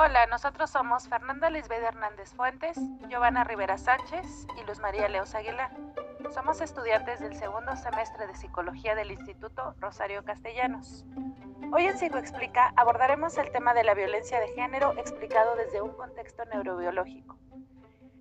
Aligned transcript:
Hola, 0.00 0.26
nosotros 0.26 0.70
somos 0.70 1.08
Fernanda 1.08 1.50
Lisbeth 1.50 1.82
Hernández 1.82 2.32
Fuentes, 2.32 2.78
Giovanna 3.08 3.42
Rivera 3.42 3.76
Sánchez 3.76 4.46
y 4.56 4.64
Luz 4.64 4.78
María 4.78 5.08
Leos 5.08 5.34
Aguilar. 5.34 5.72
Somos 6.32 6.60
estudiantes 6.60 7.18
del 7.18 7.34
segundo 7.34 7.74
semestre 7.74 8.28
de 8.28 8.36
Psicología 8.36 8.94
del 8.94 9.10
Instituto 9.10 9.74
Rosario 9.80 10.24
Castellanos. 10.24 11.04
Hoy 11.72 11.86
en 11.86 11.98
Psico 11.98 12.16
Explica 12.16 12.72
abordaremos 12.76 13.36
el 13.38 13.50
tema 13.50 13.74
de 13.74 13.82
la 13.82 13.94
violencia 13.94 14.38
de 14.38 14.46
género 14.54 14.94
explicado 14.96 15.56
desde 15.56 15.82
un 15.82 15.90
contexto 15.90 16.44
neurobiológico. 16.44 17.36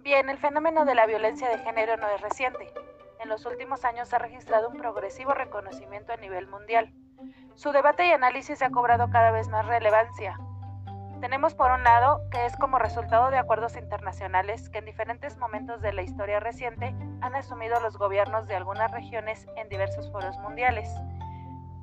Bien, 0.01 0.31
el 0.31 0.39
fenómeno 0.39 0.83
de 0.83 0.95
la 0.95 1.05
violencia 1.05 1.47
de 1.47 1.59
género 1.59 1.95
no 1.95 2.09
es 2.09 2.21
reciente. 2.21 2.73
En 3.19 3.29
los 3.29 3.45
últimos 3.45 3.85
años 3.85 4.11
ha 4.15 4.17
registrado 4.17 4.69
un 4.69 4.77
progresivo 4.77 5.35
reconocimiento 5.35 6.11
a 6.11 6.17
nivel 6.17 6.47
mundial. 6.47 6.91
Su 7.53 7.71
debate 7.71 8.07
y 8.07 8.11
análisis 8.13 8.63
ha 8.63 8.71
cobrado 8.71 9.11
cada 9.11 9.29
vez 9.29 9.47
más 9.49 9.67
relevancia, 9.67 10.39
tenemos 11.19 11.55
por 11.55 11.71
un 11.71 11.83
lado 11.83 12.21
que 12.31 12.45
es 12.45 12.55
como 12.57 12.77
resultado 12.77 13.31
de 13.31 13.37
acuerdos 13.37 13.75
internacionales 13.75 14.69
que 14.69 14.79
en 14.79 14.85
diferentes 14.85 15.37
momentos 15.37 15.81
de 15.81 15.93
la 15.93 16.03
historia 16.03 16.39
reciente 16.39 16.95
han 17.21 17.35
asumido 17.35 17.79
los 17.79 17.97
gobiernos 17.97 18.47
de 18.47 18.55
algunas 18.55 18.91
regiones 18.91 19.47
en 19.55 19.67
diversos 19.69 20.11
foros 20.11 20.37
mundiales. 20.39 20.89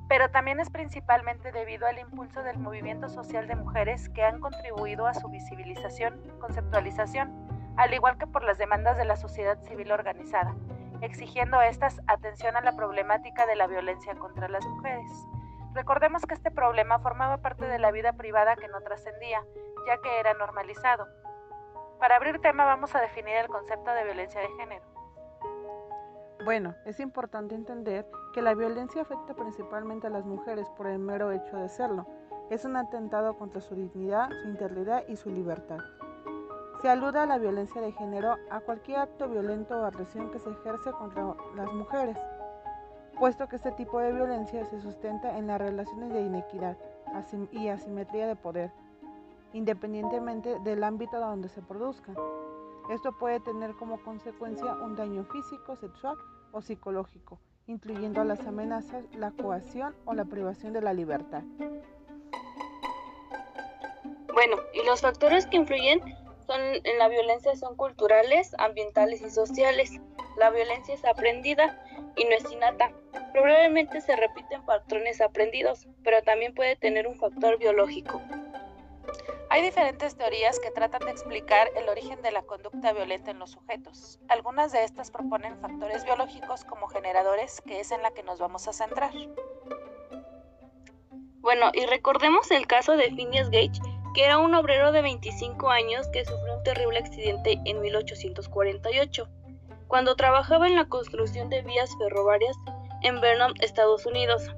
Pero 0.07 0.29
también 0.29 0.59
es 0.59 0.69
principalmente 0.69 1.51
debido 1.51 1.87
al 1.87 1.99
impulso 1.99 2.43
del 2.43 2.59
movimiento 2.59 3.09
social 3.09 3.47
de 3.47 3.55
mujeres 3.55 4.09
que 4.09 4.23
han 4.23 4.39
contribuido 4.39 5.07
a 5.07 5.13
su 5.13 5.27
visibilización, 5.29 6.21
conceptualización, 6.39 7.33
al 7.75 7.93
igual 7.93 8.17
que 8.17 8.27
por 8.27 8.43
las 8.43 8.57
demandas 8.57 8.97
de 8.97 9.05
la 9.05 9.17
sociedad 9.17 9.59
civil 9.63 9.91
organizada, 9.91 10.55
exigiendo 11.01 11.61
estas 11.61 11.99
atención 12.07 12.55
a 12.55 12.61
la 12.61 12.75
problemática 12.75 13.45
de 13.47 13.55
la 13.55 13.67
violencia 13.67 14.15
contra 14.15 14.47
las 14.47 14.65
mujeres. 14.65 15.27
Recordemos 15.75 16.25
que 16.25 16.33
este 16.33 16.51
problema 16.51 16.99
formaba 16.99 17.41
parte 17.41 17.65
de 17.65 17.79
la 17.79 17.91
vida 17.91 18.13
privada 18.13 18.55
que 18.55 18.69
no 18.69 18.79
trascendía, 18.79 19.43
ya 19.85 19.97
que 19.97 20.21
era 20.21 20.33
normalizado. 20.33 21.05
Para 21.99 22.15
abrir 22.15 22.39
tema 22.39 22.63
vamos 22.63 22.95
a 22.95 23.01
definir 23.01 23.35
el 23.35 23.49
concepto 23.49 23.91
de 23.91 24.05
violencia 24.05 24.39
de 24.39 24.47
género. 24.57 24.85
Bueno, 26.45 26.75
es 26.85 27.01
importante 27.01 27.55
entender 27.55 28.07
que 28.33 28.41
la 28.41 28.53
violencia 28.53 29.01
afecta 29.01 29.33
principalmente 29.33 30.07
a 30.07 30.11
las 30.11 30.23
mujeres 30.23 30.69
por 30.77 30.87
el 30.87 30.99
mero 30.99 31.33
hecho 31.33 31.57
de 31.57 31.67
serlo. 31.67 32.07
Es 32.49 32.63
un 32.63 32.77
atentado 32.77 33.37
contra 33.37 33.59
su 33.59 33.75
dignidad, 33.75 34.29
su 34.29 34.47
integridad 34.47 35.03
y 35.09 35.17
su 35.17 35.29
libertad. 35.29 35.79
Se 36.81 36.89
alude 36.89 37.19
a 37.19 37.25
la 37.25 37.37
violencia 37.37 37.81
de 37.81 37.91
género 37.91 38.37
a 38.49 38.61
cualquier 38.61 38.99
acto 38.99 39.27
violento 39.27 39.77
o 39.77 39.83
agresión 39.83 40.31
que 40.31 40.39
se 40.39 40.51
ejerce 40.51 40.91
contra 40.93 41.35
las 41.55 41.67
mujeres 41.73 42.17
puesto 43.15 43.47
que 43.47 43.55
este 43.55 43.71
tipo 43.71 43.99
de 43.99 44.13
violencia 44.13 44.65
se 44.65 44.81
sustenta 44.81 45.37
en 45.37 45.47
las 45.47 45.59
relaciones 45.59 46.13
de 46.13 46.21
inequidad 46.21 46.77
y 47.51 47.69
asimetría 47.69 48.27
de 48.27 48.35
poder, 48.35 48.71
independientemente 49.53 50.59
del 50.59 50.83
ámbito 50.83 51.19
donde 51.19 51.49
se 51.49 51.61
produzca. 51.61 52.13
Esto 52.89 53.17
puede 53.17 53.39
tener 53.39 53.73
como 53.75 54.01
consecuencia 54.03 54.75
un 54.75 54.95
daño 54.95 55.23
físico, 55.25 55.75
sexual 55.75 56.17
o 56.51 56.61
psicológico, 56.61 57.39
incluyendo 57.67 58.23
las 58.23 58.45
amenazas, 58.45 59.05
la 59.15 59.31
coacción 59.31 59.95
o 60.05 60.13
la 60.13 60.25
privación 60.25 60.73
de 60.73 60.81
la 60.81 60.93
libertad. 60.93 61.43
Bueno, 64.33 64.57
y 64.73 64.85
los 64.85 65.01
factores 65.01 65.47
que 65.47 65.57
influyen 65.57 66.01
en 66.49 66.99
la 66.99 67.07
violencia 67.07 67.55
son 67.55 67.75
culturales, 67.75 68.53
ambientales 68.59 69.21
y 69.21 69.29
sociales. 69.29 69.99
La 70.37 70.49
violencia 70.49 70.93
es 70.93 71.05
aprendida 71.05 71.81
y 72.15 72.25
no 72.25 72.31
es 72.31 72.51
innata. 72.51 72.91
Probablemente 73.31 74.01
se 74.01 74.15
repiten 74.15 74.65
patrones 74.65 75.21
aprendidos, 75.21 75.87
pero 76.03 76.21
también 76.23 76.53
puede 76.53 76.75
tener 76.75 77.07
un 77.07 77.17
factor 77.17 77.57
biológico. 77.57 78.21
Hay 79.49 79.61
diferentes 79.61 80.17
teorías 80.17 80.59
que 80.59 80.71
tratan 80.71 81.05
de 81.05 81.11
explicar 81.11 81.69
el 81.77 81.87
origen 81.87 82.21
de 82.21 82.31
la 82.31 82.41
conducta 82.41 82.91
violenta 82.91 83.31
en 83.31 83.39
los 83.39 83.51
sujetos. 83.51 84.19
Algunas 84.27 84.73
de 84.73 84.83
estas 84.83 85.11
proponen 85.11 85.57
factores 85.59 86.03
biológicos 86.03 86.65
como 86.65 86.87
generadores, 86.87 87.61
que 87.61 87.79
es 87.79 87.91
en 87.91 88.01
la 88.01 88.11
que 88.11 88.23
nos 88.23 88.39
vamos 88.39 88.67
a 88.67 88.73
centrar. 88.73 89.13
Bueno, 91.39 91.69
y 91.73 91.85
recordemos 91.85 92.51
el 92.51 92.67
caso 92.67 92.97
de 92.97 93.11
Phineas 93.11 93.49
Gage, 93.49 93.79
que 94.13 94.25
era 94.25 94.39
un 94.39 94.53
obrero 94.55 94.91
de 94.91 95.01
25 95.01 95.69
años 95.69 96.07
que 96.09 96.25
sufrió 96.25 96.57
un 96.57 96.63
terrible 96.63 96.99
accidente 96.99 97.59
en 97.65 97.81
1848 97.81 99.29
cuando 99.95 100.17
trabajaba 100.17 100.67
en 100.67 100.75
la 100.75 100.89
construcción 100.89 101.47
de 101.47 101.61
vías 101.61 101.89
ferroviarias 101.97 102.57
en 103.03 103.21
Vernon, 103.21 103.53
Estados 103.61 104.05
Unidos. 104.05 104.53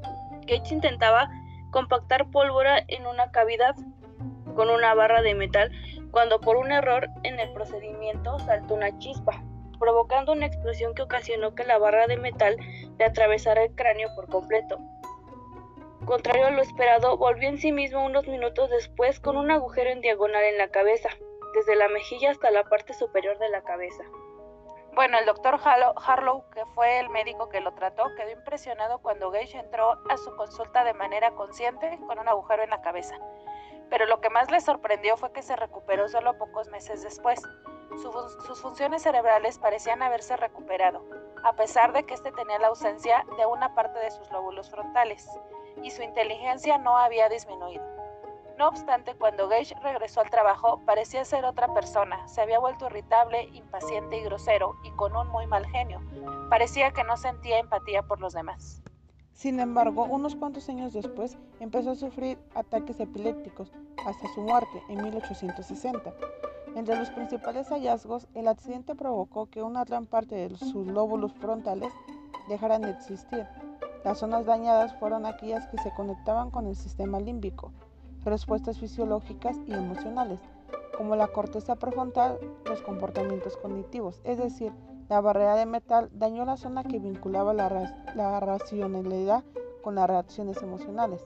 Gates 0.48 0.72
intentaba 0.72 1.30
compactar 1.70 2.32
pólvora 2.32 2.84
en 2.88 3.06
una 3.06 3.30
cavidad 3.30 3.76
con 4.56 4.72
una 4.72 4.96
barra 4.96 5.22
de 5.22 5.36
metal 5.36 5.72
cuando 6.10 6.42
por 6.42 6.58
un 6.58 6.72
error 6.72 7.08
en 7.22 7.40
el 7.40 7.54
procedimiento 7.54 8.40
saltó 8.40 8.74
una 8.74 8.98
chispa, 8.98 9.44
provocando 9.78 10.32
una 10.32 10.48
explosión 10.48 10.96
que 10.96 11.04
ocasionó 11.04 11.54
que 11.54 11.66
la 11.66 11.78
barra 11.78 12.08
de 12.08 12.18
metal 12.18 12.58
le 12.98 13.06
atravesara 13.06 13.66
el 13.66 13.76
cráneo 13.76 14.10
por 14.16 14.28
completo. 14.30 14.80
Contrario 16.06 16.48
a 16.48 16.50
lo 16.50 16.64
esperado, 16.64 17.16
volvió 17.16 17.48
en 17.48 17.60
sí 17.60 17.72
mismo 17.72 18.04
unos 18.04 18.28
minutos 18.28 18.72
después 18.72 19.20
con 19.20 19.38
un 19.38 19.52
agujero 19.52 19.92
en 19.92 20.02
diagonal 20.02 20.44
en 20.46 20.58
la 20.58 20.70
cabeza, 20.70 21.10
desde 21.54 21.76
la 21.76 21.90
mejilla 21.90 22.32
hasta 22.32 22.50
la 22.50 22.64
parte 22.64 22.96
superior 22.96 23.38
de 23.38 23.50
la 23.50 23.62
cabeza. 23.62 24.04
Bueno, 24.98 25.20
el 25.20 25.28
doctor 25.28 25.60
Harlow, 25.64 26.50
que 26.50 26.66
fue 26.74 26.98
el 27.00 27.12
médico 27.12 27.50
que 27.50 27.62
lo 27.62 27.72
trató, 27.76 28.16
quedó 28.16 28.32
impresionado 28.32 28.98
cuando 28.98 29.30
Gage 29.30 29.60
entró 29.60 29.92
a 30.10 30.18
su 30.18 30.36
consulta 30.36 30.84
de 30.84 30.96
manera 30.96 31.36
consciente 31.36 32.00
con 32.08 32.18
un 32.18 32.28
agujero 32.28 32.64
en 32.64 32.72
la 32.72 32.82
cabeza. 32.82 33.16
Pero 33.92 34.08
lo 34.08 34.22
que 34.22 34.32
más 34.32 34.50
le 34.50 34.60
sorprendió 34.60 35.16
fue 35.16 35.32
que 35.32 35.44
se 35.44 35.56
recuperó 35.56 36.08
solo 36.08 36.36
pocos 36.40 36.70
meses 36.70 37.04
después. 37.04 37.40
sus 38.48 38.60
funciones 38.60 39.04
cerebrales 39.04 39.60
parecían 39.60 40.02
haberse 40.02 40.36
recuperado, 40.36 41.06
a 41.44 41.54
pesar 41.54 41.94
de 41.94 42.04
que 42.04 42.16
éste 42.16 42.32
tenía 42.32 42.58
la 42.58 42.70
ausencia 42.70 43.24
de 43.38 43.46
una 43.46 43.76
parte 43.76 44.00
de 44.00 44.10
sus 44.10 44.32
lóbulos 44.32 44.72
frontales, 44.72 45.30
y 45.84 45.92
su 45.92 46.02
inteligencia 46.02 46.80
no 46.80 46.98
había 46.98 47.30
disminuido. 47.30 47.97
No 48.58 48.70
obstante, 48.70 49.14
cuando 49.14 49.48
Gage 49.48 49.76
regresó 49.84 50.22
al 50.22 50.32
trabajo, 50.32 50.82
parecía 50.84 51.24
ser 51.26 51.46
otra 51.46 51.72
persona. 51.76 52.28
Se 52.28 52.42
había 52.42 52.58
vuelto 52.58 52.88
irritable, 52.88 53.44
impaciente 53.54 54.18
y 54.18 54.24
grosero, 54.24 54.76
y 54.84 54.90
con 54.92 55.16
un 55.16 55.28
muy 55.28 55.46
mal 55.46 55.64
genio. 55.68 56.02
Parecía 56.50 56.92
que 56.92 57.04
no 57.04 57.18
sentía 57.18 57.60
empatía 57.60 58.02
por 58.02 58.20
los 58.20 58.34
demás. 58.34 58.82
Sin 59.34 59.60
embargo, 59.60 60.06
unos 60.06 60.36
cuantos 60.36 60.68
años 60.70 60.92
después, 60.94 61.38
empezó 61.60 61.92
a 61.92 61.96
sufrir 61.96 62.40
ataques 62.56 63.00
epilépticos, 63.00 63.72
hasta 64.08 64.28
su 64.34 64.42
muerte 64.42 64.82
en 64.90 65.04
1860. 65.04 66.12
Entre 66.76 66.98
los 66.98 67.12
principales 67.12 67.70
hallazgos, 67.70 68.28
el 68.34 68.48
accidente 68.48 68.96
provocó 68.96 69.46
que 69.46 69.62
una 69.62 69.84
gran 69.84 70.08
parte 70.08 70.34
de 70.34 70.58
sus 70.58 70.88
lóbulos 70.88 71.32
frontales 71.34 71.94
dejaran 72.50 72.82
de 72.82 72.90
existir. 72.90 73.46
Las 74.04 74.18
zonas 74.18 74.48
dañadas 74.48 74.98
fueron 74.98 75.28
aquellas 75.28 75.68
que 75.68 75.78
se 75.78 75.94
conectaban 75.94 76.50
con 76.50 76.66
el 76.66 76.76
sistema 76.76 77.20
límbico, 77.20 77.72
respuestas 78.30 78.80
fisiológicas 78.80 79.58
y 79.66 79.74
emocionales, 79.74 80.40
como 80.98 81.16
la 81.16 81.28
corteza 81.28 81.76
prefrontal, 81.76 82.40
los 82.66 82.82
comportamientos 82.82 83.58
cognitivos, 83.58 84.20
es 84.24 84.38
decir, 84.38 84.74
la 85.10 85.22
barrera 85.22 85.56
de 85.56 85.66
metal 85.66 86.10
dañó 86.12 86.44
la 86.44 86.58
zona 86.58 86.84
que 86.84 87.00
vinculaba 87.00 87.54
la, 87.54 88.40
racionalidad 88.40 89.44
con 89.82 89.96
las 89.96 90.08
reacciones 90.08 90.62
emocionales. 90.62 91.24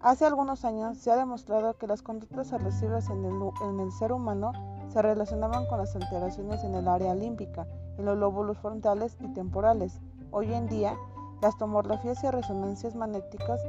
Hace 0.00 0.26
algunos 0.26 0.64
años 0.66 0.98
se 0.98 1.10
ha 1.10 1.16
demostrado 1.16 1.78
que 1.78 1.86
las 1.86 2.02
conductas 2.02 2.52
agresivas 2.52 3.08
en 3.08 3.24
el, 3.24 3.34
en 3.62 3.80
el 3.80 3.90
ser 3.92 4.12
humano 4.12 4.52
se 4.88 5.00
relacionaban 5.00 5.66
con 5.66 5.78
las 5.78 5.96
alteraciones 5.96 6.62
en 6.62 6.74
el 6.74 6.88
área 6.88 7.14
límbica, 7.14 7.66
en 7.96 8.04
los 8.04 8.18
lóbulos 8.18 8.58
frontales 8.58 9.16
y 9.20 9.28
temporales. 9.32 10.00
Hoy 10.30 10.52
en 10.52 10.66
día, 10.66 10.94
las 11.40 11.56
tomografías 11.56 12.22
y 12.22 12.30
resonancias 12.30 12.94
magnéticas 12.94 13.60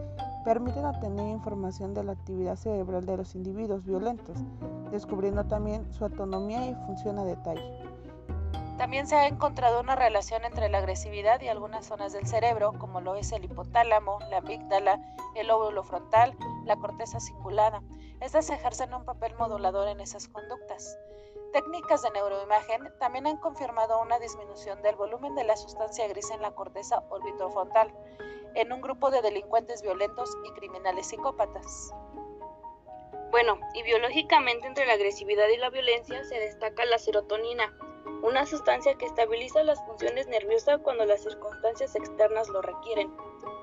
permiten 0.49 0.83
obtener 0.83 1.27
información 1.27 1.93
de 1.93 2.03
la 2.03 2.13
actividad 2.13 2.55
cerebral 2.55 3.05
de 3.05 3.17
los 3.17 3.35
individuos 3.35 3.85
violentos, 3.85 4.35
descubriendo 4.89 5.45
también 5.45 5.93
su 5.93 6.03
autonomía 6.05 6.65
y 6.65 6.73
función 6.87 7.19
a 7.19 7.23
detalle. 7.23 7.83
También 8.75 9.05
se 9.05 9.15
ha 9.15 9.27
encontrado 9.27 9.79
una 9.79 9.95
relación 9.95 10.43
entre 10.45 10.67
la 10.69 10.79
agresividad 10.79 11.39
y 11.41 11.49
algunas 11.49 11.85
zonas 11.85 12.13
del 12.13 12.25
cerebro, 12.25 12.73
como 12.79 12.99
lo 12.99 13.13
es 13.13 13.31
el 13.31 13.45
hipotálamo, 13.45 14.17
la 14.31 14.37
amígdala, 14.37 14.99
el 15.35 15.49
lóbulo 15.49 15.83
frontal, 15.83 16.35
la 16.65 16.77
corteza 16.77 17.19
cingulada. 17.19 17.83
Estas 18.19 18.49
ejercen 18.49 18.91
un 18.95 19.05
papel 19.05 19.35
modulador 19.37 19.87
en 19.87 19.99
esas 19.99 20.27
conductas. 20.29 20.97
Técnicas 21.53 22.01
de 22.01 22.09
neuroimagen 22.09 22.91
también 22.99 23.27
han 23.27 23.37
confirmado 23.37 24.01
una 24.01 24.17
disminución 24.17 24.81
del 24.81 24.95
volumen 24.95 25.35
de 25.35 25.43
la 25.43 25.55
sustancia 25.55 26.07
gris 26.07 26.31
en 26.31 26.41
la 26.41 26.55
corteza 26.55 27.03
orbitofrontal 27.11 27.93
en 28.55 28.71
un 28.71 28.81
grupo 28.81 29.11
de 29.11 29.21
delincuentes 29.21 29.81
violentos 29.81 30.29
y 30.45 30.51
criminales 30.51 31.07
psicópatas. 31.07 31.93
Bueno, 33.31 33.59
y 33.75 33.83
biológicamente 33.83 34.67
entre 34.67 34.85
la 34.87 34.93
agresividad 34.93 35.47
y 35.49 35.57
la 35.57 35.69
violencia 35.69 36.23
se 36.23 36.39
destaca 36.39 36.85
la 36.85 36.97
serotonina, 36.97 37.71
una 38.23 38.45
sustancia 38.45 38.95
que 38.95 39.05
estabiliza 39.05 39.63
las 39.63 39.79
funciones 39.85 40.27
nerviosas 40.27 40.81
cuando 40.81 41.05
las 41.05 41.21
circunstancias 41.21 41.95
externas 41.95 42.49
lo 42.49 42.61
requieren. 42.61 43.13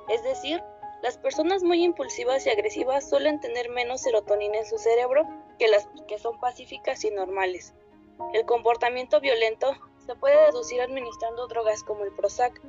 Es 0.08 0.22
decir, 0.22 0.62
las 1.02 1.18
personas 1.18 1.62
muy 1.62 1.84
impulsivas 1.84 2.46
y 2.46 2.50
agresivas 2.50 3.08
suelen 3.08 3.40
tener 3.40 3.68
menos 3.70 4.02
serotonina 4.02 4.58
en 4.58 4.66
su 4.66 4.78
cerebro 4.78 5.24
que 5.58 5.68
las 5.68 5.88
que 6.06 6.18
son 6.18 6.38
pacíficas 6.38 7.04
y 7.04 7.10
normales. 7.10 7.74
El 8.32 8.46
comportamiento 8.46 9.20
violento 9.20 9.74
se 10.06 10.14
puede 10.14 10.40
deducir 10.46 10.80
administrando 10.80 11.48
drogas 11.48 11.82
como 11.82 12.04
el 12.04 12.12
Prozac, 12.14 12.60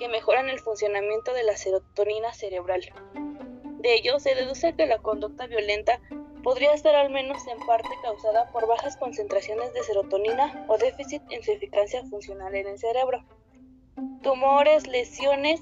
que 0.00 0.08
mejoran 0.08 0.48
el 0.48 0.58
funcionamiento 0.58 1.34
de 1.34 1.44
la 1.44 1.56
serotonina 1.56 2.32
cerebral. 2.32 2.80
De 3.78 3.94
ello 3.94 4.18
se 4.18 4.34
deduce 4.34 4.74
que 4.74 4.86
la 4.86 4.98
conducta 4.98 5.46
violenta 5.46 6.00
podría 6.42 6.72
estar 6.72 6.94
al 6.94 7.10
menos 7.10 7.46
en 7.46 7.58
parte 7.66 7.90
causada 8.02 8.50
por 8.50 8.66
bajas 8.66 8.96
concentraciones 8.96 9.74
de 9.74 9.82
serotonina 9.82 10.64
o 10.68 10.78
déficit 10.78 11.22
en 11.28 11.42
su 11.42 11.52
eficacia 11.52 12.02
funcional 12.06 12.54
en 12.54 12.66
el 12.66 12.78
cerebro. 12.78 13.22
Tumores, 14.22 14.86
lesiones 14.86 15.60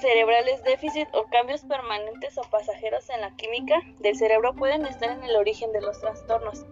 cerebrales, 0.00 0.62
déficit 0.62 1.08
o 1.12 1.24
cambios 1.24 1.62
permanentes 1.62 2.38
o 2.38 2.42
pasajeros 2.50 3.10
en 3.10 3.20
la 3.20 3.34
química 3.34 3.80
del 3.98 4.14
cerebro 4.14 4.54
pueden 4.54 4.86
estar 4.86 5.10
en 5.10 5.24
el 5.24 5.34
origen 5.34 5.72
de 5.72 5.80
los 5.80 5.98
trastornos. 6.00 6.64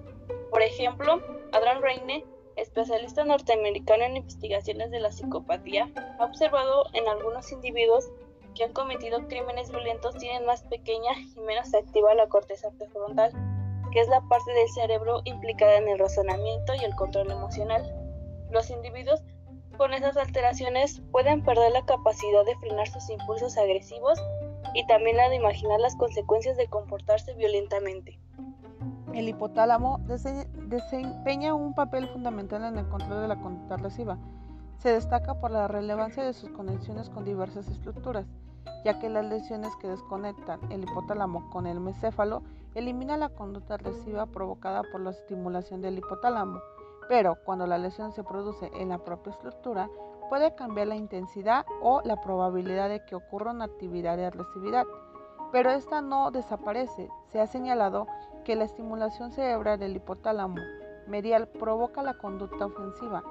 Por 0.51 0.63
ejemplo, 0.63 1.21
Adrian 1.51 1.83
Reine, 1.83 2.25
especialista 2.57 3.25
norteamericano 3.25 4.05
en 4.05 4.17
investigaciones 4.19 4.91
de 4.91 5.01
la 5.01 5.13
psicopatía, 5.13 5.91
ha 6.19 6.25
observado 6.25 6.87
en 6.95 7.09
algunos 7.09 7.51
individuos 7.53 8.11
que 8.55 8.65
han 8.65 8.73
cometido 8.73 9.27
crímenes 9.29 9.71
violentos 9.71 10.17
tienen 10.19 10.45
más 10.45 10.63
pequeña 10.65 11.13
y 11.35 11.41
menos 11.41 11.75
activa 11.75 12.15
la 12.15 12.29
corteza 12.29 12.71
prefrontal, 12.79 13.33
que 13.93 14.01
es 14.01 14.09
la 14.09 14.21
parte 14.29 14.53
del 14.53 14.69
cerebro 14.69 15.23
implicada 15.25 15.77
en 15.77 15.89
el 15.89 15.99
razonamiento 15.99 16.75
y 16.75 16.85
el 16.85 16.95
control 16.95 17.31
emocional. 17.31 17.83
Los 18.51 18.71
individuos 18.71 19.23
con 19.77 19.95
esas 19.95 20.17
alteraciones 20.17 21.03
pueden 21.11 21.43
perder 21.45 21.73
la 21.73 21.85
capacidad 21.85 22.45
de 22.45 22.57
frenar 22.57 22.89
sus 22.89 23.09
impulsos 23.11 23.57
agresivos 23.57 24.19
y 24.75 24.87
también 24.87 25.17
la 25.17 25.29
de 25.29 25.37
imaginar 25.37 25.81
las 25.81 25.97
consecuencias 25.97 26.57
de 26.57 26.69
comportarse 26.69 27.35
violentamente. 27.35 28.19
El 29.15 29.29
hipotálamo 29.29 30.01
desempeña 30.07 31.55
un 31.55 31.75
papel 31.75 32.09
fundamental 32.09 32.65
en 32.65 32.79
el 32.79 32.89
control 32.89 33.21
de 33.21 33.29
la 33.29 33.41
conducta 33.41 33.75
agresiva. 33.75 34.19
Se 34.79 34.91
destaca 34.91 35.35
por 35.35 35.51
la 35.51 35.69
relevancia 35.69 36.25
de 36.25 36.33
sus 36.33 36.51
conexiones 36.51 37.11
con 37.11 37.25
diversas 37.25 37.69
estructuras, 37.69 38.27
ya 38.85 38.99
que 38.99 39.09
las 39.09 39.25
lesiones 39.25 39.75
que 39.77 39.89
desconectan 39.89 40.61
el 40.71 40.85
hipotálamo 40.85 41.51
con 41.51 41.67
el 41.67 41.79
mecéfalo 41.79 42.43
eliminan 42.75 43.21
la 43.21 43.29
conducta 43.29 43.75
agresiva 43.75 44.27
provocada 44.27 44.83
por 44.91 45.01
la 45.01 45.11
estimulación 45.11 45.83
del 45.83 45.99
hipotálamo 45.99 46.59
pero 47.09 47.37
cuando 47.45 47.67
la 47.67 47.77
lesión 47.77 48.13
se 48.13 48.25
produce 48.25 48.71
en 48.75 48.89
la 48.89 48.99
propia 48.99 49.33
estructura, 49.33 49.91
puede 50.29 50.55
cambiar 50.55 50.87
la 50.87 50.97
intensidad 50.97 51.67
o 51.83 52.01
la 52.05 52.17
probabilidad 52.17 52.89
de 52.89 53.05
que 53.05 53.15
ocurra 53.15 53.51
una 53.51 53.67
actividad 53.67 54.17
de 54.17 54.25
agresividad, 54.25 54.87
pero 55.53 55.71
esta 55.71 56.01
no 56.01 56.31
desaparece. 56.31 57.11
Se 57.31 57.41
ha 57.41 57.47
señalado 57.47 58.09
que 58.45 58.57
la 58.57 58.65
estimulación 58.65 59.31
cerebral 59.31 59.79
del 59.79 59.97
hipotálamo 59.97 60.61
medial 61.07 61.47
provoca 61.47 62.03
la 62.03 62.15
conducta 62.15 62.67
ofensiva, 62.67 63.23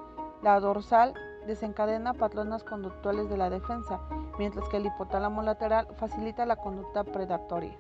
la 0.42 0.60
dorsal 0.60 1.14
desencadena 1.46 2.14
patrones 2.14 2.64
conductuales 2.64 3.28
de 3.30 3.38
la 3.38 3.50
defensa, 3.50 4.00
mientras 4.38 4.70
que 4.70 4.78
el 4.78 4.86
hipotálamo 4.86 5.42
lateral 5.42 5.88
facilita 5.98 6.46
la 6.46 6.56
conducta 6.56 7.04
predatoria. 7.04 7.76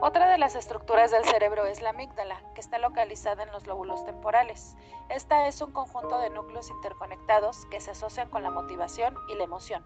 Otra 0.00 0.28
de 0.28 0.38
las 0.38 0.56
estructuras 0.56 1.12
del 1.12 1.24
cerebro 1.24 1.66
es 1.66 1.80
la 1.80 1.90
amígdala, 1.90 2.40
que 2.54 2.60
está 2.60 2.78
localizada 2.78 3.44
en 3.44 3.52
los 3.52 3.66
lóbulos 3.66 4.04
temporales. 4.04 4.74
Esta 5.10 5.46
es 5.46 5.60
un 5.60 5.70
conjunto 5.70 6.18
de 6.18 6.30
núcleos 6.30 6.70
interconectados 6.70 7.66
que 7.66 7.80
se 7.80 7.92
asocian 7.92 8.28
con 8.28 8.42
la 8.42 8.50
motivación 8.50 9.14
y 9.28 9.36
la 9.36 9.44
emoción. 9.44 9.84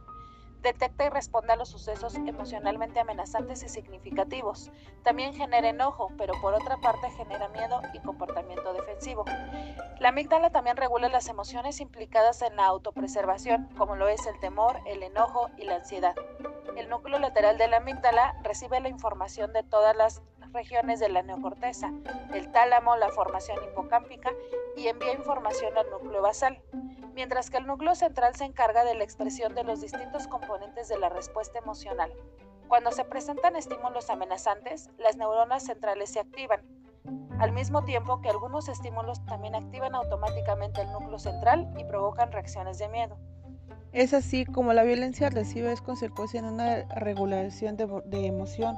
Detecta 0.62 1.04
y 1.04 1.08
responde 1.10 1.52
a 1.52 1.56
los 1.56 1.68
sucesos 1.68 2.14
emocionalmente 2.16 2.98
amenazantes 2.98 3.62
y 3.62 3.68
significativos. 3.68 4.70
También 5.04 5.32
genera 5.32 5.68
enojo, 5.68 6.10
pero 6.18 6.34
por 6.40 6.54
otra 6.54 6.76
parte 6.78 7.10
genera 7.10 7.48
miedo 7.48 7.80
y 7.92 8.00
comportamiento 8.00 8.72
defensivo. 8.72 9.24
La 10.00 10.08
amígdala 10.08 10.50
también 10.50 10.76
regula 10.76 11.08
las 11.08 11.28
emociones 11.28 11.80
implicadas 11.80 12.42
en 12.42 12.56
la 12.56 12.66
autopreservación, 12.66 13.68
como 13.76 13.96
lo 13.96 14.08
es 14.08 14.26
el 14.26 14.38
temor, 14.40 14.80
el 14.86 15.02
enojo 15.02 15.50
y 15.56 15.64
la 15.64 15.76
ansiedad. 15.76 16.16
El 16.76 16.88
núcleo 16.88 17.18
lateral 17.18 17.56
de 17.58 17.68
la 17.68 17.78
amígdala 17.78 18.34
recibe 18.42 18.80
la 18.80 18.88
información 18.88 19.52
de 19.52 19.62
todas 19.62 19.96
las 19.96 20.22
regiones 20.52 21.00
de 21.00 21.08
la 21.08 21.22
neocorteza, 21.22 21.92
el 22.34 22.50
tálamo, 22.50 22.96
la 22.96 23.10
formación 23.10 23.62
hipocámpica 23.64 24.32
y 24.76 24.88
envía 24.88 25.12
información 25.12 25.76
al 25.76 25.88
núcleo 25.90 26.22
basal, 26.22 26.60
mientras 27.16 27.48
que 27.50 27.56
el 27.56 27.66
núcleo 27.66 27.94
central 27.94 28.36
se 28.36 28.44
encarga 28.44 28.84
de 28.84 28.94
la 28.94 29.02
expresión 29.02 29.54
de 29.54 29.64
los 29.64 29.80
distintos 29.80 30.28
componentes 30.28 30.88
de 30.88 30.98
la 30.98 31.08
respuesta 31.08 31.58
emocional. 31.58 32.12
Cuando 32.68 32.92
se 32.92 33.04
presentan 33.04 33.56
estímulos 33.56 34.10
amenazantes, 34.10 34.90
las 34.98 35.16
neuronas 35.16 35.64
centrales 35.64 36.10
se 36.10 36.20
activan, 36.20 36.60
al 37.38 37.52
mismo 37.52 37.84
tiempo 37.84 38.20
que 38.20 38.28
algunos 38.28 38.68
estímulos 38.68 39.24
también 39.24 39.54
activan 39.54 39.94
automáticamente 39.94 40.82
el 40.82 40.92
núcleo 40.92 41.18
central 41.18 41.72
y 41.78 41.84
provocan 41.84 42.32
reacciones 42.32 42.78
de 42.78 42.88
miedo. 42.88 43.16
Es 43.92 44.12
así 44.12 44.44
como 44.44 44.74
la 44.74 44.82
violencia 44.82 45.30
recibe 45.30 45.72
es 45.72 45.80
consecuencia 45.80 46.42
de 46.42 46.48
una 46.48 46.82
regulación 46.96 47.78
de, 47.78 47.86
de, 48.04 48.26
emoción 48.26 48.76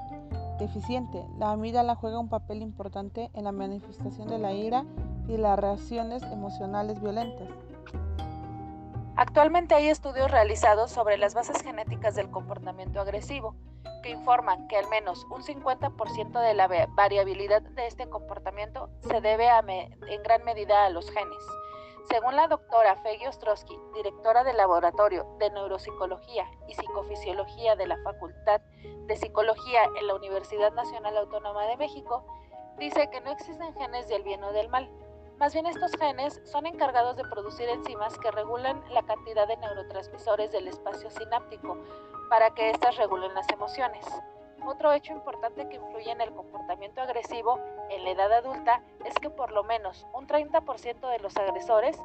deficiente. 0.60 1.24
La 1.38 1.50
amígdala 1.50 1.96
juega 1.96 2.20
un 2.20 2.28
papel 2.28 2.62
importante 2.62 3.30
en 3.34 3.44
la 3.44 3.52
manifestación 3.52 4.28
de 4.28 4.38
la 4.38 4.52
ira 4.52 4.84
y 5.26 5.38
las 5.38 5.58
reacciones 5.58 6.22
emocionales 6.22 7.00
violentas. 7.00 7.48
Actualmente 9.18 9.74
hay 9.74 9.88
estudios 9.88 10.30
realizados 10.30 10.92
sobre 10.92 11.18
las 11.18 11.34
bases 11.34 11.60
genéticas 11.60 12.14
del 12.14 12.30
comportamiento 12.30 13.00
agresivo 13.00 13.56
que 14.04 14.10
informan 14.10 14.68
que 14.68 14.76
al 14.76 14.88
menos 14.90 15.26
un 15.28 15.42
50% 15.42 16.40
de 16.40 16.54
la 16.54 16.68
variabilidad 16.94 17.60
de 17.60 17.88
este 17.88 18.08
comportamiento 18.08 18.88
se 19.00 19.20
debe 19.20 19.48
en 19.48 20.22
gran 20.22 20.44
medida 20.44 20.84
a 20.84 20.90
los 20.90 21.10
genes. 21.10 21.42
Según 22.08 22.36
la 22.36 22.46
doctora 22.46 22.94
Feggy 23.02 23.26
Ostrowski, 23.26 23.76
directora 23.92 24.44
del 24.44 24.56
Laboratorio 24.56 25.26
de 25.40 25.50
Neuropsicología 25.50 26.48
y 26.68 26.74
Psicofisiología 26.74 27.74
de 27.74 27.88
la 27.88 28.00
Facultad 28.04 28.60
de 29.08 29.16
Psicología 29.16 29.80
en 29.98 30.06
la 30.06 30.14
Universidad 30.14 30.72
Nacional 30.74 31.16
Autónoma 31.16 31.66
de 31.66 31.76
México, 31.76 32.24
dice 32.78 33.10
que 33.10 33.20
no 33.22 33.32
existen 33.32 33.74
genes 33.74 34.06
del 34.06 34.22
bien 34.22 34.44
o 34.44 34.52
del 34.52 34.68
mal. 34.68 34.88
Más 35.38 35.52
bien 35.52 35.66
estos 35.66 35.92
genes 35.92 36.40
son 36.44 36.66
encargados 36.66 37.16
de 37.16 37.22
producir 37.22 37.68
enzimas 37.68 38.18
que 38.18 38.32
regulan 38.32 38.82
la 38.90 39.04
cantidad 39.04 39.46
de 39.46 39.56
neurotransmisores 39.56 40.50
del 40.50 40.66
espacio 40.66 41.10
sináptico 41.12 41.78
para 42.28 42.50
que 42.54 42.70
éstas 42.70 42.96
regulen 42.96 43.32
las 43.34 43.48
emociones. 43.50 44.04
Otro 44.66 44.92
hecho 44.92 45.12
importante 45.12 45.68
que 45.68 45.76
influye 45.76 46.10
en 46.10 46.20
el 46.20 46.32
comportamiento 46.32 47.00
agresivo 47.00 47.60
en 47.88 48.02
la 48.02 48.10
edad 48.10 48.32
adulta 48.32 48.82
es 49.04 49.14
que 49.14 49.30
por 49.30 49.52
lo 49.52 49.62
menos 49.62 50.08
un 50.12 50.26
30% 50.26 51.08
de 51.08 51.18
los 51.20 51.36
agresores 51.36 51.96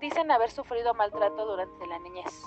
dicen 0.00 0.32
haber 0.32 0.50
sufrido 0.50 0.92
maltrato 0.92 1.46
durante 1.46 1.86
la 1.86 2.00
niñez. 2.00 2.42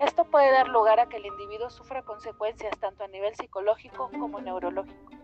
Esto 0.00 0.24
puede 0.24 0.50
dar 0.52 0.68
lugar 0.68 1.00
a 1.00 1.08
que 1.10 1.18
el 1.18 1.26
individuo 1.26 1.68
sufra 1.68 2.02
consecuencias 2.02 2.72
tanto 2.80 3.04
a 3.04 3.08
nivel 3.08 3.34
psicológico 3.34 4.10
como 4.18 4.40
neurológico. 4.40 5.21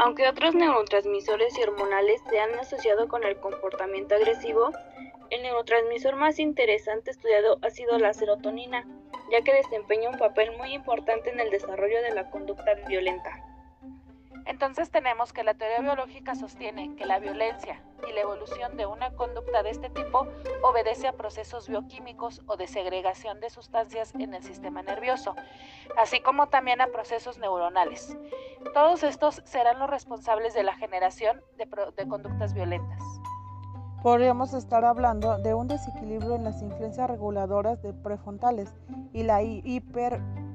Aunque 0.00 0.28
otros 0.28 0.54
neurotransmisores 0.54 1.58
y 1.58 1.62
hormonales 1.64 2.22
se 2.30 2.38
han 2.38 2.54
asociado 2.54 3.08
con 3.08 3.24
el 3.24 3.36
comportamiento 3.40 4.14
agresivo, 4.14 4.70
el 5.30 5.42
neurotransmisor 5.42 6.14
más 6.14 6.38
interesante 6.38 7.10
estudiado 7.10 7.58
ha 7.62 7.70
sido 7.70 7.98
la 7.98 8.14
serotonina, 8.14 8.86
ya 9.32 9.42
que 9.42 9.52
desempeña 9.52 10.08
un 10.08 10.16
papel 10.16 10.56
muy 10.56 10.72
importante 10.72 11.30
en 11.30 11.40
el 11.40 11.50
desarrollo 11.50 12.00
de 12.00 12.14
la 12.14 12.30
conducta 12.30 12.74
violenta. 12.86 13.47
Entonces 14.48 14.90
tenemos 14.90 15.34
que 15.34 15.44
la 15.44 15.52
teoría 15.52 15.80
biológica 15.80 16.34
sostiene 16.34 16.96
que 16.96 17.04
la 17.04 17.18
violencia 17.18 17.82
y 18.08 18.12
la 18.14 18.22
evolución 18.22 18.78
de 18.78 18.86
una 18.86 19.10
conducta 19.10 19.62
de 19.62 19.68
este 19.68 19.90
tipo 19.90 20.26
obedece 20.62 21.06
a 21.06 21.12
procesos 21.12 21.68
bioquímicos 21.68 22.40
o 22.46 22.56
de 22.56 22.66
segregación 22.66 23.40
de 23.40 23.50
sustancias 23.50 24.14
en 24.14 24.32
el 24.32 24.42
sistema 24.42 24.82
nervioso, 24.82 25.36
así 25.98 26.20
como 26.20 26.48
también 26.48 26.80
a 26.80 26.86
procesos 26.86 27.38
neuronales. 27.38 28.16
Todos 28.72 29.02
estos 29.02 29.42
serán 29.44 29.78
los 29.78 29.90
responsables 29.90 30.54
de 30.54 30.62
la 30.62 30.74
generación 30.74 31.42
de, 31.58 32.08
conductas 32.08 32.54
violentas 32.54 33.02
podríamos 34.02 34.54
estar 34.54 34.84
hablando 34.84 35.36
de 35.38 35.54
un 35.54 35.66
desequilibrio 35.66 36.36
en 36.36 36.44
las 36.44 36.62
influencias 36.62 37.10
reguladoras 37.10 37.82
de 37.82 37.92
prefrontales 37.92 38.72
y 39.12 39.24
la 39.24 39.42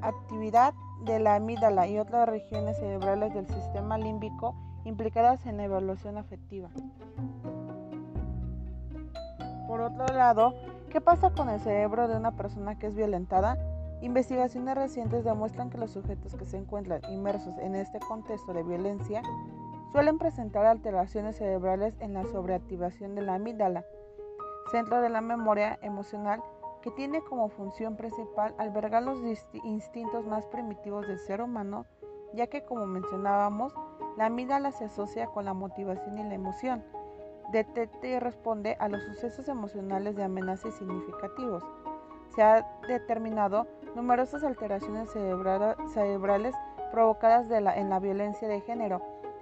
hiperactividad 0.04 0.74
de 1.02 1.20
la 1.20 1.36
amígdala 1.36 1.88
y 1.88 1.98
otras 1.98 2.28
regiones 2.28 2.78
cerebrales 2.78 3.34
del 3.34 3.48
sistema 3.48 3.98
límbico 3.98 4.56
implicadas 4.86 5.46
en 5.46 5.58
la 5.58 5.64
evaluación 5.64 6.18
afectiva. 6.18 6.70
Por 9.68 9.82
otro 9.82 10.06
lado, 10.08 10.54
¿qué 10.90 11.00
pasa 11.00 11.32
con 11.32 11.50
el 11.50 11.60
cerebro 11.62 12.08
de 12.08 12.18
una 12.18 12.36
persona 12.36 12.78
que 12.78 12.88
es 12.88 12.96
violentada? 12.96 13.58
Investigaciones 14.02 14.76
recientes 14.76 15.24
demuestran 15.24 15.70
que 15.70 15.78
los 15.78 15.92
sujetos 15.92 16.36
que 16.36 16.46
se 16.46 16.58
encuentran 16.58 17.02
inmersos 17.10 17.58
en 17.60 17.76
este 17.76 18.00
contexto 18.00 18.54
de 18.54 18.64
violencia 18.64 19.22
suelen 19.94 20.18
presentar 20.18 20.66
alteraciones 20.66 21.38
cerebrales 21.38 21.94
en 22.00 22.14
la 22.14 22.24
sobreactivación 22.26 23.16
de 23.16 23.22
la 23.22 23.36
amígdala, 23.36 23.86
centro 24.72 25.02
de 25.02 25.10
la 25.10 25.22
memoria 25.22 25.80
emocional 25.82 26.42
que 26.84 26.92
tiene 26.92 27.22
como 27.24 27.50
función 27.50 27.96
principal 27.96 28.54
albergar 28.60 29.02
los 29.02 29.20
instintos 29.64 30.26
más 30.28 30.46
primitivos 30.46 31.08
del 31.08 31.18
ser 31.18 31.42
humano 31.42 31.88
ya 32.34 32.48
que 32.48 32.64
como 32.64 32.86
mencionábamos, 32.86 33.74
la 34.18 34.26
amígdala 34.26 34.72
se 34.72 34.86
asocia 34.86 35.28
con 35.28 35.46
la 35.46 35.54
motivación 35.54 36.18
y 36.18 36.24
la 36.24 36.34
emoción. 36.34 36.84
Detecta 37.52 38.08
y 38.08 38.20
responde 38.20 38.76
a 38.80 38.90
los 38.90 39.04
sucesos 39.04 39.48
emocionales 39.48 40.16
de 40.16 40.24
amenaza 40.24 40.68
y 40.68 40.72
significativos. 40.72 41.64
Se 42.36 42.42
ha 42.42 42.68
determinado 42.88 43.68
numerosas 43.96 44.44
alteraciones 44.44 45.12
cerebrales 45.12 46.56
provocadas 46.92 47.50
en 47.52 47.90
la 47.90 48.00
violencia 48.00 48.48
de 48.48 48.62
género 48.62 49.02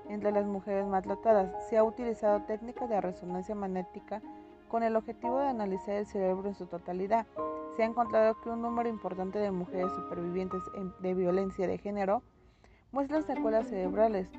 entre 0.09 0.31
las 0.31 0.45
mujeres 0.45 0.85
maltratadas. 0.87 1.69
Se 1.69 1.77
ha 1.77 1.83
utilizado 1.83 2.41
técnicas 2.41 2.89
de 2.89 2.99
resonancia 2.99 3.55
magnética 3.55 4.21
con 4.71 4.83
el 4.83 4.95
objetivo 4.95 5.37
de 5.37 5.49
analizar 5.49 5.95
el 5.95 6.05
cerebro 6.05 6.47
en 6.47 6.55
su 6.55 6.65
totalidad. 6.65 7.27
Se 7.75 7.83
ha 7.83 7.85
encontrado 7.85 8.39
que 8.39 8.49
un 8.49 8.61
número 8.61 8.87
importante 8.87 9.37
de 9.37 9.51
mujeres 9.51 9.91
supervivientes 9.91 10.61
de 11.01 11.13
violencia 11.13 11.67
de 11.67 11.77
género 11.77 12.23
muestran 12.93 13.23
secuelas 13.23 13.67
cerebrales. 13.67 14.29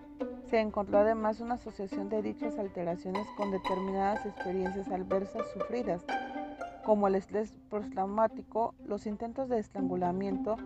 Se 0.49 0.59
encontró 0.59 1.01
además 1.01 1.41
una 1.41 1.57
asociación 1.57 2.09
de 2.09 2.23
dichas 2.23 2.59
alteraciones 2.59 3.27
con 3.37 3.51
determinadas 3.51 4.25
experiencias 4.25 4.89
adversas 4.89 5.47
sufridas, 5.53 6.03
como 6.83 7.09
el 7.09 7.17
estrés 7.17 7.53
postraumático, 7.69 8.75
los 8.87 9.07
intentos 9.07 9.51
de 9.51 9.59
estrangulamiento, 9.59 10.57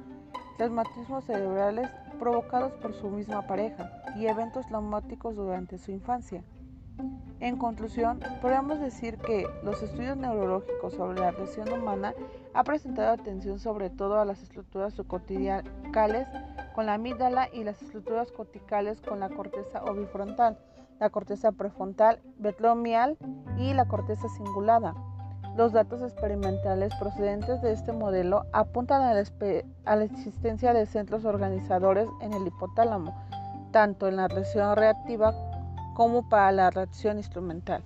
traumatismos 0.58 1.24
cerebrales 1.24 1.90
provocados 2.20 2.70
por 2.74 2.94
su 2.94 3.10
misma 3.10 3.48
pareja 3.48 3.90
y 4.16 4.26
eventos 4.26 4.64
traumáticos 4.68 5.34
durante 5.34 5.76
su 5.78 5.90
infancia. 5.90 6.44
En 7.40 7.58
conclusión, 7.58 8.20
podemos 8.40 8.80
decir 8.80 9.18
que 9.18 9.46
los 9.62 9.82
estudios 9.82 10.16
neurológicos 10.16 10.94
sobre 10.94 11.20
la 11.20 11.32
lesión 11.32 11.70
humana 11.70 12.14
han 12.54 12.64
presentado 12.64 13.12
atención 13.12 13.58
sobre 13.58 13.90
todo 13.90 14.18
a 14.18 14.24
las 14.24 14.42
estructuras 14.42 14.94
subcorticales 14.94 16.26
con 16.74 16.86
la 16.86 16.94
amígdala 16.94 17.48
y 17.52 17.64
las 17.64 17.82
estructuras 17.82 18.32
corticales 18.32 19.00
con 19.02 19.20
la 19.20 19.28
corteza 19.28 19.84
obifrontal, 19.84 20.58
la 20.98 21.10
corteza 21.10 21.52
prefrontal, 21.52 22.20
vetlomial 22.38 23.18
y 23.58 23.74
la 23.74 23.86
corteza 23.86 24.28
cingulada. 24.36 24.94
Los 25.56 25.72
datos 25.72 26.02
experimentales 26.02 26.94
procedentes 26.98 27.62
de 27.62 27.72
este 27.72 27.92
modelo 27.92 28.44
apuntan 28.52 29.02
a 29.02 29.14
la, 29.14 30.04
existencia 30.04 30.74
de 30.74 30.86
centros 30.86 31.24
organizadores 31.24 32.08
en 32.20 32.32
el 32.32 32.46
hipotálamo, 32.46 33.14
tanto 33.72 34.08
en 34.08 34.16
la 34.16 34.28
reacción 34.28 34.76
reactiva 34.76 35.34
como 35.96 36.28
para 36.28 36.52
la 36.52 36.68
reacción 36.68 37.16
instrumental. 37.16 37.82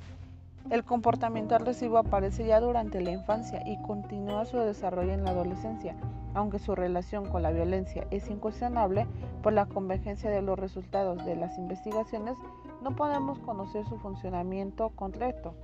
El 0.68 0.84
comportamiento 0.84 1.54
agresivo 1.54 1.96
aparece 1.96 2.44
ya 2.44 2.58
durante 2.58 3.00
la 3.00 3.12
infancia 3.12 3.62
y 3.64 3.80
continúa 3.82 4.44
su 4.46 4.58
desarrollo 4.58 5.12
en 5.12 5.22
la 5.22 5.30
adolescencia, 5.30 5.94
aunque 6.34 6.58
su 6.58 6.74
relación 6.74 7.28
con 7.28 7.44
la 7.44 7.52
violencia 7.52 8.08
es 8.10 8.28
incuestionable 8.28 9.06
por 9.44 9.52
la 9.52 9.66
convergencia 9.66 10.28
de 10.28 10.42
los 10.42 10.58
resultados 10.58 11.24
de 11.24 11.36
las 11.36 11.56
investigaciones, 11.56 12.36
no 12.82 12.96
podemos 12.96 13.38
conocer 13.38 13.86
su 13.86 13.96
funcionamiento 13.98 14.90
concreto. 14.90 15.54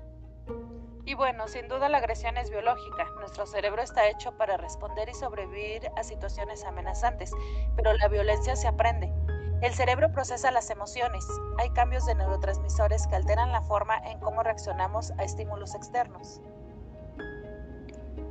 Y 1.04 1.14
bueno, 1.14 1.48
sin 1.48 1.66
duda 1.66 1.88
la 1.88 1.98
agresión 1.98 2.36
es 2.36 2.50
biológica. 2.50 3.08
Nuestro 3.18 3.46
cerebro 3.46 3.82
está 3.82 4.08
hecho 4.08 4.36
para 4.36 4.56
responder 4.56 5.08
y 5.08 5.14
sobrevivir 5.14 5.90
a 5.96 6.04
situaciones 6.04 6.64
amenazantes, 6.64 7.32
pero 7.74 7.92
la 7.94 8.06
violencia 8.06 8.54
se 8.54 8.68
aprende. 8.68 9.12
El 9.62 9.72
cerebro 9.72 10.12
procesa 10.12 10.50
las 10.50 10.68
emociones. 10.68 11.26
Hay 11.56 11.70
cambios 11.70 12.04
de 12.04 12.14
neurotransmisores 12.14 13.06
que 13.06 13.16
alteran 13.16 13.52
la 13.52 13.62
forma 13.62 13.96
en 14.04 14.20
cómo 14.20 14.42
reaccionamos 14.42 15.12
a 15.12 15.25
estímulos 15.25 15.75
externos. 15.75 16.42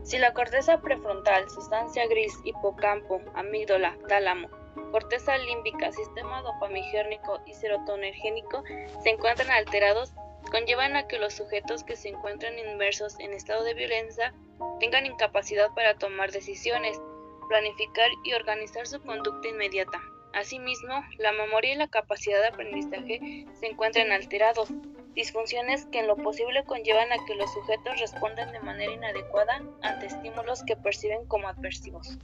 Si 0.04 0.20
la 0.20 0.34
corteza 0.34 0.82
prefrontal, 0.82 1.50
sustancia 1.50 2.06
gris, 2.08 2.32
hipocampo, 2.44 3.22
amígdala, 3.34 3.98
tálamo, 4.08 4.50
corteza 4.92 5.36
límbica, 5.38 5.92
sistema 5.92 6.44
dopamigérnico 6.44 7.40
y 7.48 7.56
serotonergénico 7.56 8.64
se 9.02 9.10
encuentran 9.10 9.50
alterados, 9.50 10.14
conllevan 10.52 10.96
a 10.96 11.08
que 11.08 11.18
los 11.18 11.34
sujetos 11.34 11.84
que 11.84 11.96
se 11.96 12.10
encuentran 12.10 12.60
inmersos 12.60 13.20
en 13.20 13.34
estado 13.34 13.64
de 13.64 13.74
violencia 13.74 14.32
tengan 14.80 15.08
incapacidad 15.08 15.74
para 15.74 15.96
tomar 15.96 16.32
decisiones, 16.32 17.02
planificar 17.50 18.12
y 18.24 18.34
organizar 18.34 18.86
su 18.86 19.02
conducta 19.02 19.48
inmediata. 19.48 20.00
Asimismo, 20.36 21.02
la 21.18 21.32
memoria 21.32 21.74
y 21.74 21.78
la 21.78 21.88
capacidad 21.88 22.42
de 22.42 22.48
aprendizaje 22.50 23.46
se 23.58 23.68
encuentran 23.68 24.12
alterados, 24.12 24.68
disfunciones 25.14 25.86
que 25.86 26.00
en 26.00 26.08
lo 26.08 26.18
posible 26.18 26.66
conllevan 26.66 27.10
a 27.14 27.26
que 27.26 27.36
los 27.36 27.54
sujetos 27.54 28.02
respondan 28.02 28.52
de 28.52 28.60
manera 28.60 28.92
inadecuada 28.92 29.62
ante 29.82 30.08
estímulos 30.08 30.62
que 30.64 30.76
perciben 30.76 31.26
como 31.28 31.48
adversivos. 31.48 32.18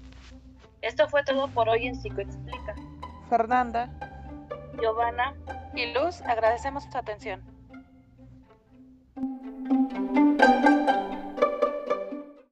Esto 0.81 1.07
fue 1.07 1.23
todo 1.23 1.47
por 1.51 1.69
hoy 1.69 1.87
en 1.87 1.95
Psicoexplica. 1.95 2.75
Fernanda, 3.29 3.89
Giovanna 4.77 5.33
y 5.73 5.93
Luz, 5.93 6.21
agradecemos 6.23 6.83
su 6.83 6.97
atención. 6.97 7.41